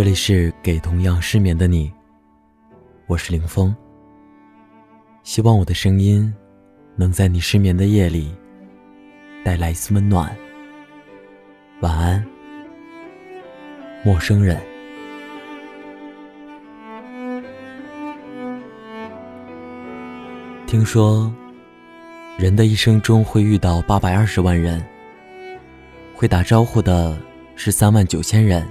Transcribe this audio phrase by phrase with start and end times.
[0.00, 1.92] 这里是给同样失眠的你，
[3.06, 3.76] 我是林峰。
[5.24, 6.34] 希望我的声音
[6.96, 8.34] 能在你失眠的夜里
[9.44, 10.34] 带来一丝温暖。
[11.82, 12.24] 晚安，
[14.02, 14.58] 陌生人。
[20.66, 21.30] 听说，
[22.38, 24.82] 人的一生中会遇到八百二十万人，
[26.14, 27.20] 会打招呼的
[27.54, 28.66] 是三万九千人。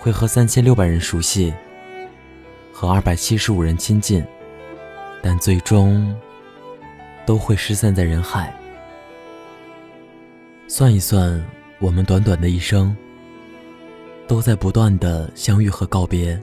[0.00, 1.52] 会和三千六百人熟悉，
[2.72, 4.24] 和二百七十五人亲近，
[5.22, 6.18] 但最终
[7.26, 8.50] 都会失散在人海。
[10.66, 11.44] 算一算，
[11.78, 12.96] 我们短短的一生，
[14.26, 16.40] 都在不断的相遇和告别。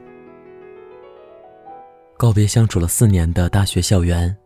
[2.15, 4.37] 告别相处了四年的大学校园，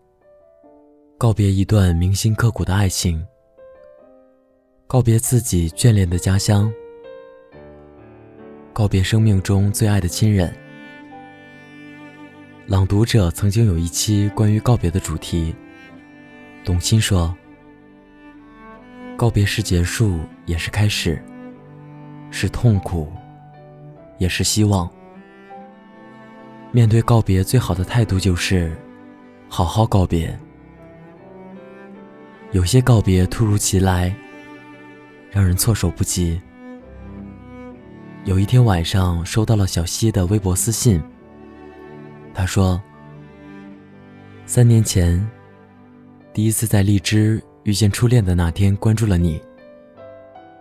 [1.18, 3.22] 告别一段铭心刻骨的爱情，
[4.88, 6.72] 告别自己眷恋的家乡。
[8.74, 10.54] 告别生命中最爱的亲人。
[12.68, 15.54] 朗读者曾经有一期关于告别的主题。
[16.64, 17.36] 董卿说
[19.18, 21.22] ：“告别是结束，也是开始，
[22.30, 23.12] 是痛苦，
[24.18, 24.90] 也是希望。
[26.72, 28.74] 面对告别，最好的态度就是
[29.50, 30.38] 好好告别。
[32.54, 34.16] 有些告别突如其来，
[35.30, 36.40] 让人措手不及。”
[38.24, 41.02] 有一天晚上，收到了小溪的微博私信。
[42.36, 42.80] 他说
[44.46, 45.28] ：“三年前，
[46.32, 49.42] 第一次在荔枝遇见初恋的那天，关注了你。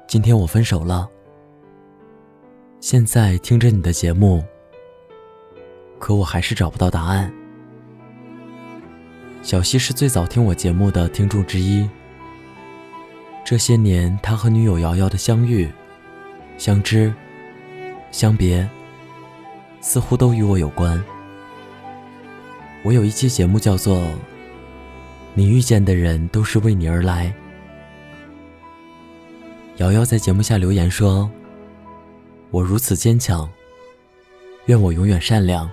[0.09, 1.07] 今天我分手了。
[2.81, 4.43] 现在听着你的节目，
[5.99, 7.31] 可我还是找不到答案。”
[9.43, 11.87] 小溪是最早听我节目的听众之一。
[13.45, 15.71] 这些年，他和女友瑶瑶的相遇、
[16.57, 17.13] 相知。
[18.11, 18.69] 相别，
[19.81, 21.03] 似乎都与我有关。
[22.83, 23.99] 我有一期节目叫做
[25.35, 27.27] 《你遇见的人都是为你而来》。
[29.77, 31.31] 瑶瑶在节目下留言说
[32.51, 33.49] ：“我如此坚强，
[34.67, 35.71] 愿我永远善良，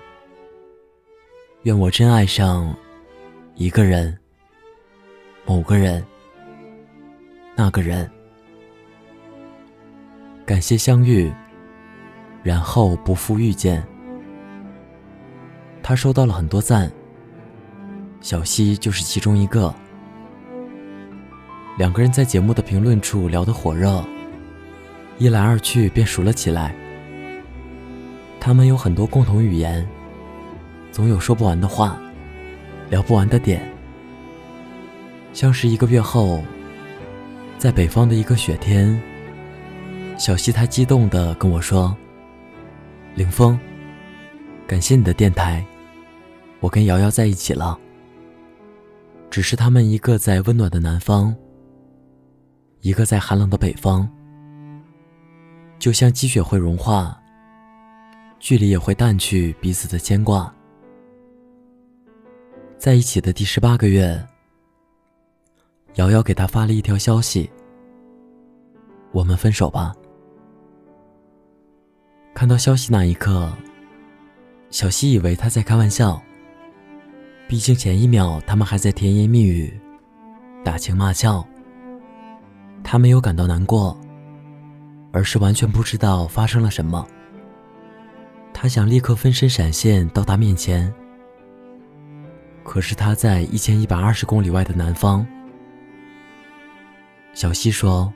[1.64, 2.76] 愿我真爱上
[3.56, 4.18] 一个人、
[5.46, 6.06] 某个人、
[7.56, 8.10] 那个人。
[10.46, 11.34] 感谢相遇。”
[12.48, 13.86] 然后不负遇见，
[15.84, 16.90] 他收到了很多赞，
[18.22, 19.76] 小溪就是其中一个。
[21.78, 24.02] 两个人在节目的评论处聊得火热，
[25.18, 26.74] 一来二去便熟了起来。
[28.40, 29.86] 他们有很多共同语言，
[30.90, 32.00] 总有说不完的话，
[32.90, 33.62] 聊不完的点。
[35.34, 36.42] 相识一个月后，
[37.58, 38.98] 在北方的一个雪天，
[40.18, 41.94] 小溪他激动地跟我说。
[43.18, 43.60] 凌风，
[44.68, 45.66] 感谢你的电台，
[46.60, 47.76] 我跟瑶瑶在一起了。
[49.32, 51.36] 只是他们一个在温暖的南方，
[52.82, 54.08] 一个在寒冷的北方，
[55.80, 57.20] 就像积雪会融化，
[58.38, 60.54] 距离也会淡去彼此的牵挂。
[62.78, 64.24] 在一起的第十八个月，
[65.96, 67.50] 瑶瑶给他发了一条消息
[69.12, 69.92] ：“我们分手吧。”
[72.38, 73.52] 看到消息那一刻，
[74.70, 76.22] 小溪以为他在开玩笑。
[77.48, 79.76] 毕竟前一秒他们还在甜言蜜语、
[80.64, 81.44] 打情骂俏。
[82.84, 84.00] 他没有感到难过，
[85.12, 87.08] 而是完全不知道发生了什么。
[88.54, 90.94] 他想立刻分身闪现到他面前，
[92.64, 95.26] 可是他在一千一百二十公里外的南方。
[97.34, 98.14] 小溪说：“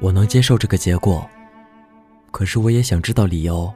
[0.00, 1.26] 我能接受这个结果。”
[2.30, 3.72] 可是我也想知道理由。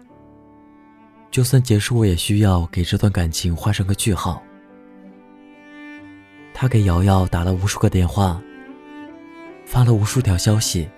[1.30, 4.40] 就算结束，我也需要给这段感情画上个句号。
[6.52, 8.40] 他给瑶瑶打了无数个电话，
[9.66, 10.88] 发了无数条消息，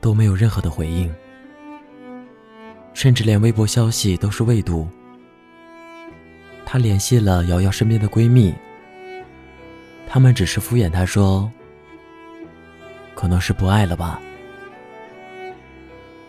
[0.00, 1.14] 都没有任何的回应，
[2.94, 4.88] 甚至连微博消息都是未读。
[6.64, 8.54] 他联系了瑶瑶身边的闺蜜，
[10.08, 11.52] 她们只是敷衍他说
[13.14, 14.18] ：“可能是不爱了吧。”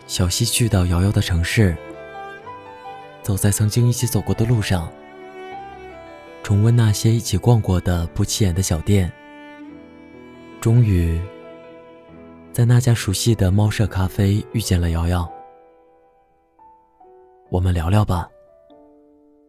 [0.08, 1.76] 小溪去到瑶瑶的城市，
[3.20, 4.90] 走在曾经一起走过的路上，
[6.42, 9.12] 重温那些一起逛过的不起眼的小店。
[10.62, 11.20] 终于，
[12.52, 15.30] 在那家熟悉的猫舍咖啡遇见了瑶瑶。
[17.50, 18.26] 我们聊聊吧。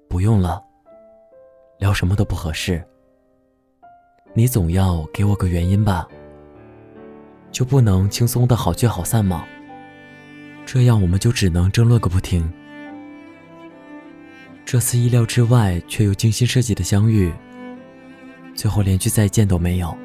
[0.09, 0.61] 不用了，
[1.77, 2.83] 聊什么都不合适。
[4.33, 6.05] 你总要给我个原因吧？
[7.49, 9.47] 就不能轻松的好聚好散吗？
[10.71, 12.47] 这样我们就只能争论个不停。
[14.63, 17.33] 这次意料之外却又精心设计的相遇，
[18.53, 19.97] 最后连句再见都没有。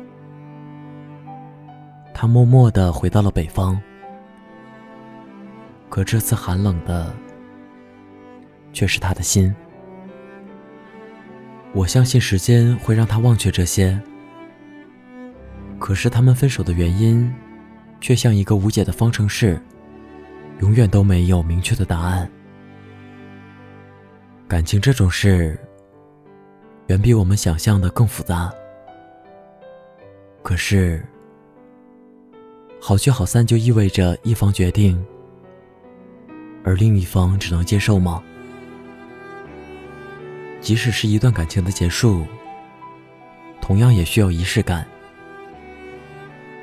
[2.14, 3.78] 他默默地回到了北方，
[5.90, 7.14] 可这次寒冷的
[8.72, 9.54] 却是他的心。
[11.74, 14.00] 我相信时间会让他忘却这些，
[15.78, 17.30] 可是他们分手的原因，
[18.00, 19.60] 却像一个无解的方程式，
[20.60, 22.30] 永远都没有明确的答案。
[24.46, 25.58] 感情这种事，
[26.86, 28.52] 远比我们想象的更复杂。
[30.42, 31.02] 可是，
[32.80, 35.02] 好聚好散就意味着一方决定，
[36.62, 38.22] 而另一方只能接受吗？
[40.60, 42.26] 即使是一段感情的结束，
[43.60, 44.86] 同样也需要仪式感。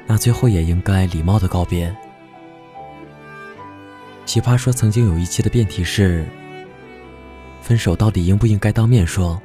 [0.07, 1.95] 那最后也应该礼貌的告别。
[4.25, 6.25] 奇葩说曾经有一期的辩题是。
[7.61, 9.39] 分手到底应不应该当面说？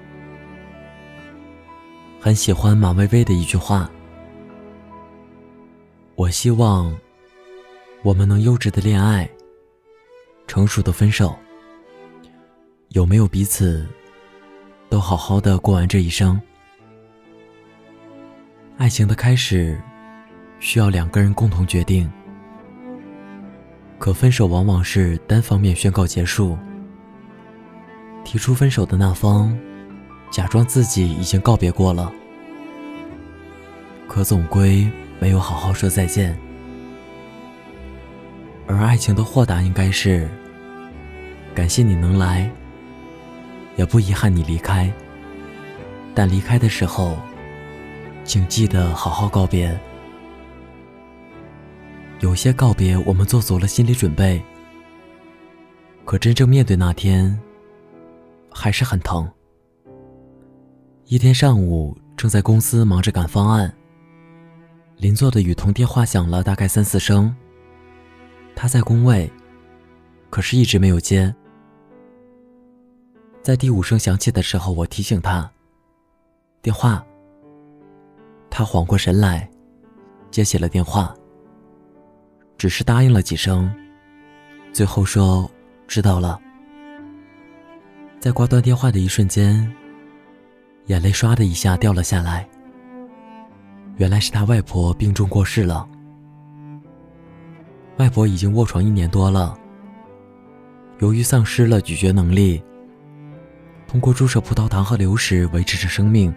[2.18, 3.88] 很喜欢马薇薇的一句话
[6.16, 6.96] ：“我希望
[8.02, 9.28] 我们能幼稚的恋爱，
[10.48, 11.36] 成熟的分手。
[12.88, 13.86] 有没有彼此，
[14.88, 16.40] 都好好的过完这一生。
[18.78, 19.78] 爱情的开始，
[20.58, 22.10] 需要两个人共同决定。
[24.06, 26.56] 可分手往往是单方面宣告结束。”
[28.24, 29.52] 提出分手的那方，
[30.30, 32.12] 假装自己已经告别过了，
[34.06, 34.88] 可总归
[35.18, 36.38] 没有好好说再见。
[38.68, 40.28] 而爱情的豁达应该是：
[41.52, 42.48] 感谢你能来，
[43.74, 44.88] 也不遗憾你离开。
[46.14, 47.18] 但离开的时候，
[48.22, 49.76] 请记得好好告别。
[52.20, 54.42] 有些告别我们做足了心理准备，
[56.04, 57.38] 可真正面对那天。
[58.58, 59.30] 还是很疼。
[61.04, 63.70] 一天上午，正在公司忙着赶方案，
[64.96, 67.36] 邻座的雨桐电话响了大概三四声。
[68.54, 69.30] 他在工位，
[70.30, 71.34] 可是一直没有接。
[73.42, 75.50] 在第五声响起的时候，我提醒他
[76.62, 77.04] ：“电话。”
[78.48, 79.50] 他缓过神来，
[80.30, 81.14] 接起了电话，
[82.58, 83.72] 只是答应了几声，
[84.72, 85.50] 最后说
[85.86, 86.40] ：“知道了。”
[88.18, 89.70] 在挂断电话的一瞬间，
[90.86, 92.48] 眼泪唰的一下掉了下来。
[93.98, 95.88] 原来是他外婆病重过世了。
[97.98, 99.58] 外婆已经卧床一年多了，
[100.98, 102.62] 由于丧失了咀嚼能力，
[103.86, 106.34] 通过注射葡萄糖和流食维持着生命，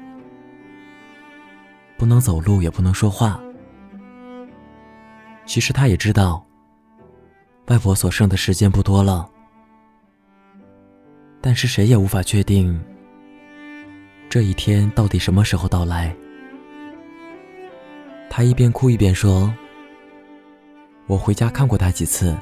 [1.97, 3.41] 不能走路，也不能说话。
[5.49, 6.45] 其实他也知道，
[7.69, 9.27] 外婆所剩的时间不多了。
[11.41, 12.79] 但是谁也无法确定
[14.29, 16.15] 这一天到底什么时候到来。
[18.29, 19.51] 他一边哭一边说
[21.09, 22.37] ：“我回家看过他几次，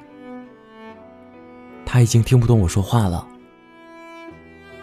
[1.86, 3.25] 他已经听不懂我说话了。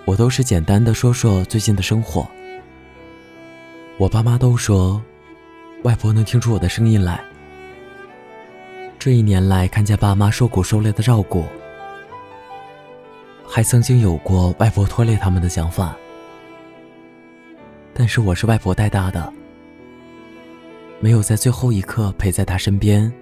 [0.07, 2.27] 我都是简单的说说最近的生活。
[3.99, 5.03] 我爸妈都说，
[5.83, 7.23] 外婆能听出我的声音来。
[9.05, 11.45] 这一年来，看见爸妈受苦受累的照顾。”
[13.47, 15.95] 还曾经有过外婆拖累他们的想法，
[17.93, 19.31] 但是我是外婆带大的，
[21.01, 23.13] 没有在最后一刻陪在她身边，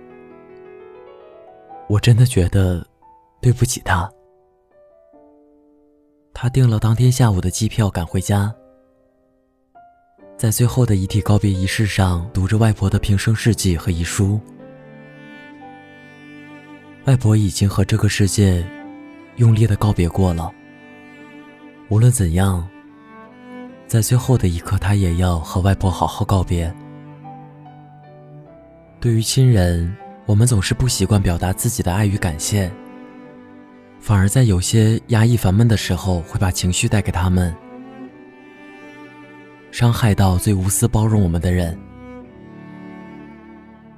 [1.89, 2.87] 我真的觉得
[3.41, 4.09] 对不起她。
[6.33, 8.55] 他订了当天下午的机票赶回家，
[10.37, 14.41] 在最后的遗体告别仪式上读着外婆的平生事迹和遗书。
[17.05, 18.65] 外婆已经和这个世界。
[19.37, 20.53] 用力的告别过了。
[21.89, 22.69] 无论怎样，
[23.87, 26.73] 在最后的一刻，他也要和外婆好好告别。
[29.01, 32.71] 对于亲人，我们总是不习惯表达自己的爱与感谢，
[34.01, 37.55] 反而在有些压抑烦闷的时候，会把情绪带给他们，
[39.71, 41.77] 伤害到最无私包容我们的人。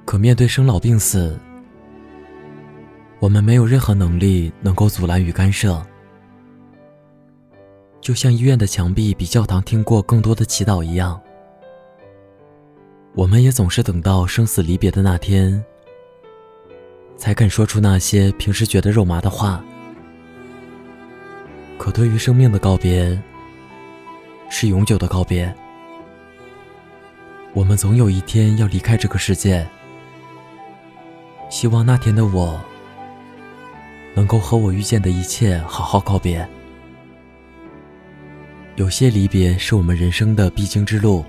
[0.05, 1.37] 可面对生老病死，
[3.25, 5.83] 我们没有任何能力能够阻拦与干涉，
[7.99, 11.19] 就像医院的墙壁比教堂听过更多的祈祷一样。
[13.15, 15.65] 我们也总是等到生死离别的那天，
[17.17, 19.65] 才肯说出那些平时觉得肉麻的话。
[21.79, 23.19] 可对于生命的告别，
[24.51, 25.51] 是永久的告别。
[27.55, 29.67] 我们总有一天要离开这个世界，
[31.49, 32.63] 希望那天的我。
[34.15, 36.47] 能够和我遇见的一切好好告别。
[38.77, 41.23] 有些离别是我们人生的必经之路，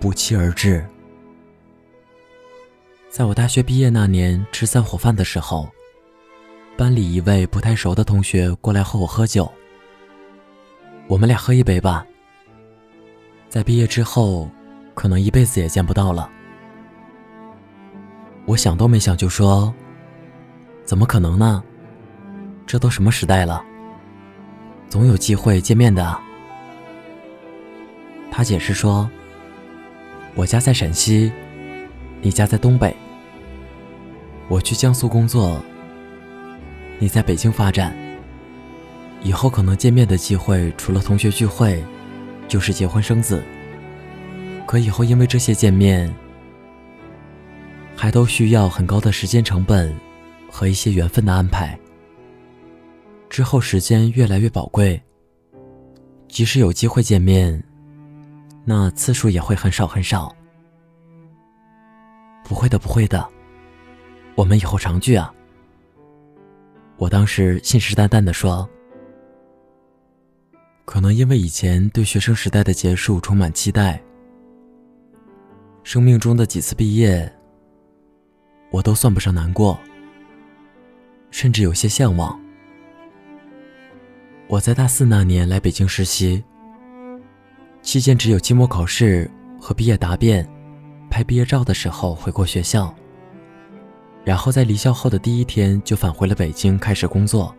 [0.00, 0.84] 不期而至。
[3.10, 5.68] 在我大学毕业那年吃散伙饭的时候，
[6.76, 9.48] 班里一位不太熟的同学过来和我喝酒。
[11.06, 12.04] 我们俩喝一杯吧。
[13.48, 14.50] 在毕业之后，
[14.94, 16.28] 可能一辈子也见不到了。
[18.46, 19.72] 我想都没想就说
[20.84, 21.62] ：“怎么可能呢？
[22.66, 23.64] 这都什么时代了，
[24.88, 26.18] 总有机会见面的。”
[28.30, 29.08] 他解释说
[30.34, 31.30] ：“我家在陕西，
[32.20, 32.94] 你家在东北。”
[34.48, 35.58] 我去江苏工作，
[36.98, 37.96] 你在北京发展。
[39.22, 41.82] 以后可能见面的机会，除了同学聚会，
[42.46, 43.42] 就是结婚生子。
[44.66, 46.14] 可以后因为这些见面，
[47.96, 49.94] 还都需要很高的时间成本
[50.54, 51.76] 和一些缘分的安排。
[53.28, 55.02] 之后时间越来越宝贵，
[56.28, 57.60] 即使有机会见面，
[58.64, 60.32] 那次数也会很少很少。
[62.44, 63.28] 不会的，不会的。
[64.36, 65.34] 我们以后常聚啊！
[66.98, 68.68] 我当时信誓旦旦地说
[70.86, 74.00] ：“可能因为以前对学生时代的结束充满期待，
[75.82, 77.28] 生命中的几次毕业，
[78.70, 79.76] 我都算不上难过，
[81.34, 82.40] 甚至有些向往。”
[84.46, 86.44] 我在大四那年来北京实习，
[87.82, 89.28] 期间只有期末考试
[89.60, 90.48] 和毕业答辩、
[91.10, 92.94] 拍毕业照的时候回过学校。
[94.24, 97.52] 然后在离校后的第一天就返回了北京，开始工作。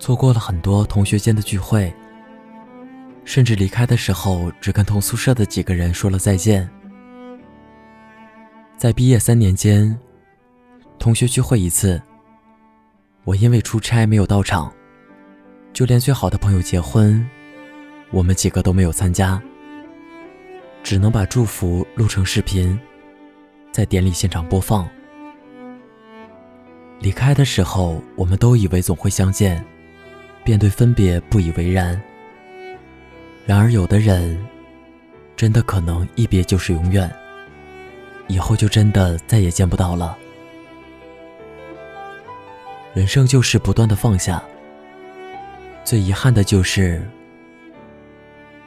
[0.00, 1.94] 错过了很多同学间的聚会，
[3.24, 6.68] 甚至离开的时候只跟同宿舍的几个人说了再见。
[8.76, 9.96] 在毕业三年间，
[10.98, 12.00] 同学聚会一次，
[13.28, 14.72] 我因为出差没有到场，
[15.74, 17.28] 就连最好的朋友结婚，
[18.10, 19.38] 我们几个都没有参加，
[20.82, 22.80] 只能把祝福录成视频，
[23.70, 24.88] 在典礼现场播放。
[27.00, 29.62] 离开的时候，我们都以为总会相见，
[30.42, 32.00] 便对分别不以为然。
[33.44, 34.42] 然而，有的人
[35.36, 37.14] 真的可能一别就是永远，
[38.26, 40.16] 以后就真的再也见不到了。
[42.94, 44.42] 人生就是不断的放下，
[45.84, 47.02] 最遗憾的就是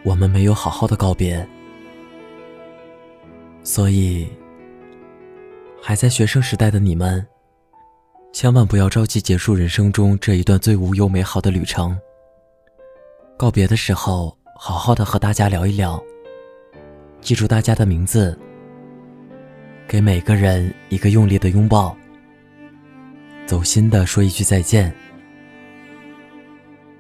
[0.04, 1.46] 我们没有好好的告别。
[3.64, 4.28] 所以，
[5.82, 7.26] 还在学生时代的你们。
[8.34, 12.00] 千万不要着急结束人生中这一段最无忧美好的旅程。
[13.38, 16.02] 告别的时候，好好的和大家聊一聊，
[17.20, 18.40] 记住大家的名字，
[19.86, 21.96] 给每个人一个用力的拥抱，
[23.52, 24.96] 走心的说一句再见。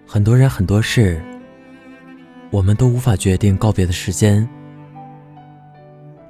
[0.05, 1.23] 很多人很多事，
[2.49, 4.45] 我们都无法决定告别的时间，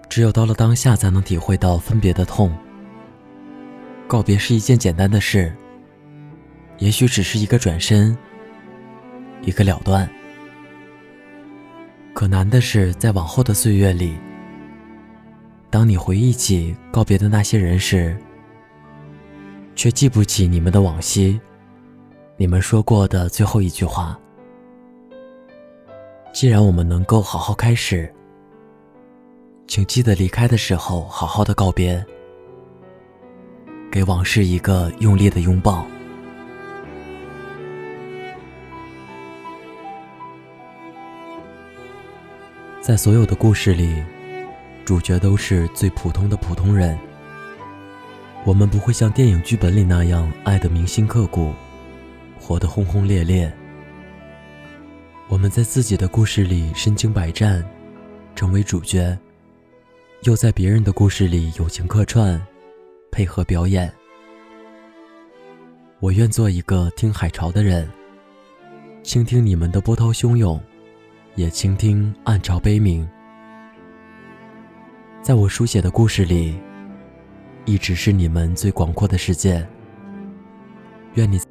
[0.08, 2.56] 只有到了当下，才能体会到分别的痛。
[4.08, 5.52] 告别是一件简单的事，
[6.78, 8.16] 也许只是一个转身，
[9.42, 10.08] 一个了断。
[12.14, 14.20] 可难的是，在往后的岁月里，
[15.72, 18.16] 当你回忆起告别的那些人时，
[19.82, 21.42] 却记不起你们的往昔，
[22.38, 24.16] 你们说过的最后一句话。
[26.32, 28.08] 既然我们能够好好开始，
[29.66, 32.06] 请记得离开的时候好好的告别。
[33.92, 35.84] 给往事一个用力的拥抱。
[42.80, 44.04] 在所有的故事里，
[44.86, 46.96] 主角都是最普通的普通人。
[48.44, 51.54] 我们不会像电影剧本里那样爱得铭心刻骨，
[52.40, 53.52] 活得轰轰烈烈。
[55.28, 57.64] 我们在自己的故事里身经百战，
[58.36, 59.16] 成为主角；
[60.24, 62.42] 又在别人的故事里友情客串。
[63.12, 63.92] 配合表演，
[66.00, 67.88] 我愿做一个听海潮的人，
[69.04, 70.60] 倾听你们的波涛汹涌，
[71.36, 73.08] 也倾听暗潮悲鸣。
[75.22, 76.58] 在我书写的故事里，
[77.66, 79.68] 一直是你们最广阔的世界。
[81.16, 81.51] 愿你。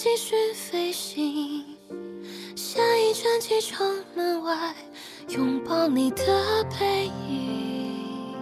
[0.00, 1.64] 继续飞行，
[2.54, 4.72] 下一站机场门外，
[5.30, 8.32] 拥抱你的背影。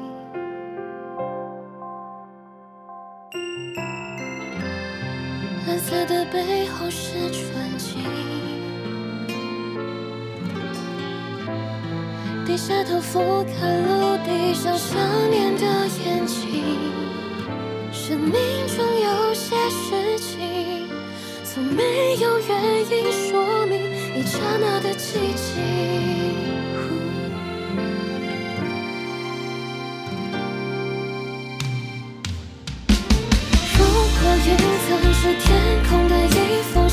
[5.67, 8.05] 蓝色的背后是纯净，
[12.45, 15.65] 低下头俯瞰陆地上想念的
[16.05, 16.93] 眼睛。
[17.91, 18.33] 生命
[18.69, 20.37] 中有些事情，
[21.57, 23.81] 从没有原因说明
[24.15, 25.57] 一刹那的寂静。
[33.73, 33.79] 如
[34.21, 35.49] 果云层是天
[35.89, 36.86] 空的一封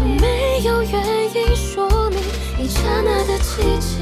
[0.00, 0.94] 从没有原
[1.34, 2.18] 因说明
[2.58, 4.00] 一刹那的寂静。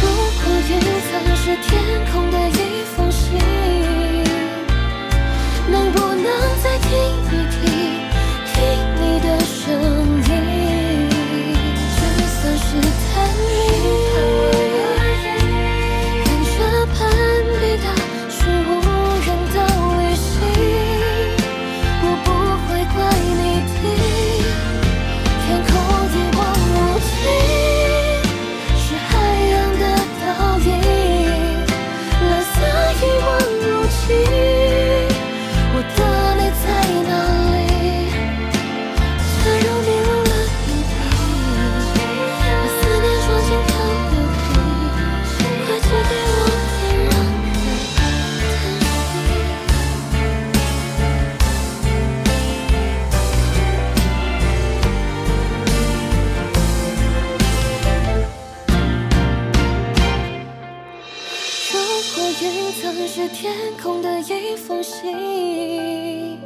[0.00, 0.02] 如
[0.38, 1.68] 果云层是天
[2.12, 2.38] 空的
[62.72, 63.52] 曾是天
[63.82, 66.38] 空的一封信，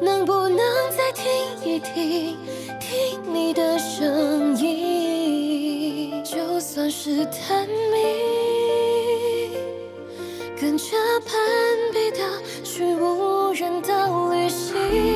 [0.00, 0.58] 能不能
[0.90, 1.24] 再听
[1.64, 2.36] 一听？
[2.80, 7.96] 听你的声音，就算是探秘，
[10.60, 11.34] 跟着攀
[11.92, 12.18] 比的
[12.62, 15.11] 去无人岛旅行。